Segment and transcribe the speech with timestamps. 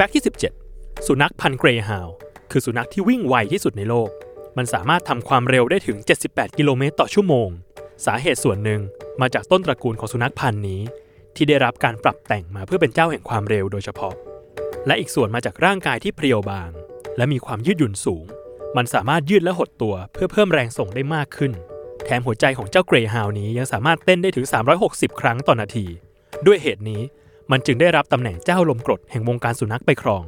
[0.00, 0.24] แฟกต์ที่
[0.64, 2.14] 17 สุนัขพันธุ์เกรฮาว์
[2.50, 4.10] คือสุนัขที่วิ่งไวที่สุดในโลก
[4.56, 5.96] มันสามารถทำความเร็วได้ถึง
[6.28, 7.48] 78 กิโลเมตรต่อชั่วโมง
[8.06, 8.80] สาเหตุส่วนหนึ่ง
[9.20, 10.80] มาจากต้นตระกูลของสุนัขพันธุ์นี้
[11.36, 14.14] ที่ได้รับการปรับแต่งมาเพื่อเป็นเจ้าแห่งความเร็วโดยเฉพาะ
[14.86, 16.70] และอีกส่วนมาจากร่างกายที่เพรียวบาง
[17.16, 18.24] และมีความยืดหยุ่นสูง
[18.76, 21.52] มันสามารถยืดและหดตัวเพื่อเพิ่มแรงส่งได้มากขึ้น
[22.04, 24.46] แถมหัวใจของเจ้าเกรฮาวน์นี้ยังสามารถเต้นได้ถึง
[24.82, 25.86] 360 ครั้งต่อนาที
[26.46, 27.02] ด้วยเหตุนี้
[27.52, 30.24] มันจึงได้รับตำแหน่งเจ้าลมกรดแห่งวงการสุนัขไปครอง